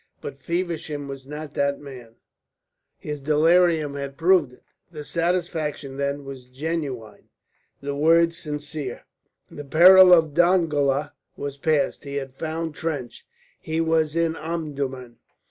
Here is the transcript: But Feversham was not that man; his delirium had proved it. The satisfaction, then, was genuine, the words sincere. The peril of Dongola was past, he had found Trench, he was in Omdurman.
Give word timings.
But 0.19 0.41
Feversham 0.41 1.07
was 1.07 1.27
not 1.27 1.53
that 1.53 1.79
man; 1.79 2.15
his 2.97 3.21
delirium 3.21 3.93
had 3.93 4.17
proved 4.17 4.51
it. 4.51 4.63
The 4.89 5.05
satisfaction, 5.05 5.95
then, 5.97 6.25
was 6.25 6.45
genuine, 6.45 7.29
the 7.81 7.95
words 7.95 8.35
sincere. 8.35 9.03
The 9.51 9.63
peril 9.63 10.11
of 10.11 10.33
Dongola 10.33 11.13
was 11.37 11.57
past, 11.57 12.03
he 12.03 12.15
had 12.15 12.33
found 12.33 12.73
Trench, 12.73 13.27
he 13.59 13.79
was 13.79 14.15
in 14.15 14.35
Omdurman. 14.35 15.17